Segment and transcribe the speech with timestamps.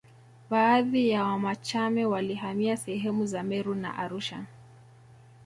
[0.49, 4.45] Baadhi ya Wamachame walihamia sehemu za Meru na Arusha